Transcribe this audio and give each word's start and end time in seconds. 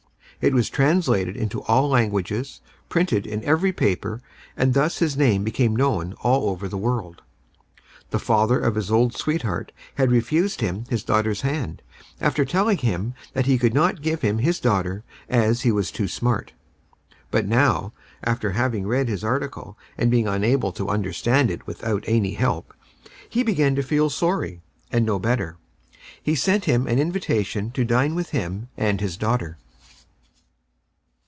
It 0.43 0.55
was 0.55 0.71
translated 0.71 1.37
into 1.37 1.61
all 1.65 1.87
languages, 1.87 2.61
printed 2.89 3.27
in 3.27 3.43
every 3.43 3.71
paper, 3.71 4.23
and 4.57 4.73
thus 4.73 4.97
his 4.97 5.15
name 5.15 5.43
became 5.43 5.75
known 5.75 6.13
all 6.23 6.49
over 6.49 6.67
the 6.67 6.79
world. 6.79 7.21
The 8.09 8.17
father 8.17 8.59
of 8.59 8.73
his 8.73 8.89
old 8.91 9.15
sweetheart 9.15 9.71
had 9.97 10.09
refused 10.09 10.59
him 10.61 10.85
his 10.89 11.03
daughter's 11.03 11.41
hand, 11.41 11.83
after 12.19 12.43
telling 12.43 12.79
him 12.79 13.13
that 13.33 13.45
he 13.45 13.59
could 13.59 13.75
not 13.75 14.01
give 14.01 14.23
him 14.23 14.39
his 14.39 14.59
daughter, 14.59 15.03
as 15.29 15.61
he 15.61 15.71
was 15.71 15.91
too 15.91 16.07
smart. 16.07 16.53
But 17.29 17.45
now, 17.47 17.93
after 18.23 18.53
having 18.53 18.87
read 18.87 19.05
this 19.05 19.23
article 19.23 19.77
and 19.95 20.09
being 20.09 20.27
unable 20.27 20.71
to 20.71 20.89
understand 20.89 21.51
it 21.51 21.67
without 21.67 22.03
any 22.07 22.33
help, 22.33 22.73
he 23.29 23.43
began 23.43 23.75
to 23.75 23.83
feel 23.83 24.09
sorry 24.09 24.63
and 24.91 25.05
know 25.05 25.19
better. 25.19 25.57
He 26.19 26.33
sent 26.33 26.65
him 26.65 26.87
an 26.87 26.97
invitation 26.97 27.69
to 27.73 27.85
dine 27.85 28.15
with 28.15 28.29
him 28.31 28.69
and 28.75 29.01
his 29.01 29.17
daughter. 29.17 29.59